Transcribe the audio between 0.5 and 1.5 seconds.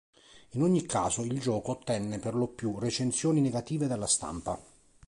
In ogni caso il